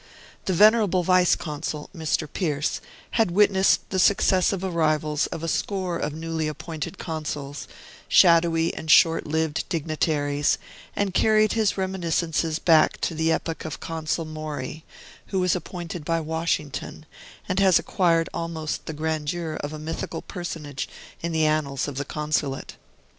The 0.45 0.53
venerable 0.53 1.03
Vice 1.03 1.35
Consul, 1.35 1.91
Mr. 1.95 2.27
Pearce, 2.27 2.81
had 3.11 3.29
witnessed 3.29 3.87
the 3.91 3.99
successive 3.99 4.63
arrivals 4.63 5.27
of 5.27 5.43
a 5.43 5.47
score 5.47 5.97
of 5.99 6.11
newly 6.11 6.47
appointed 6.47 6.97
Consuls, 6.97 7.67
shadowy 8.09 8.73
and 8.73 8.89
short 8.89 9.27
lived 9.27 9.63
dignitaries, 9.69 10.57
and 10.95 11.13
carried 11.13 11.53
his 11.53 11.77
reminiscences 11.77 12.57
back 12.57 12.99
to 13.01 13.13
the 13.13 13.31
epoch 13.31 13.63
of 13.63 13.79
Consul 13.79 14.25
Maury, 14.25 14.83
who 15.27 15.39
was 15.39 15.55
appointed 15.55 16.03
by 16.03 16.19
Washington, 16.19 17.05
and 17.47 17.59
has 17.59 17.77
acquired 17.77 18.27
almost 18.33 18.87
the 18.87 18.93
grandeur 18.93 19.59
of 19.63 19.71
a 19.71 19.77
mythical 19.77 20.23
personage 20.23 20.89
in 21.21 21.31
the 21.31 21.45
annals 21.45 21.87
of 21.87 21.97
the 21.97 22.05
Consulate. 22.05 22.73